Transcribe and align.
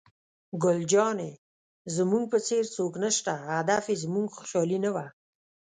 ګل 0.63 0.79
جانې: 0.91 1.31
زموږ 1.95 2.23
په 2.31 2.37
څېر 2.47 2.63
څوک 2.75 2.93
نشته، 3.03 3.31
هدف 3.51 3.83
یې 3.91 3.95
زموږ 4.03 4.27
خوشحالي 4.37 4.77
نه 4.85 4.91
وه. 4.95 5.05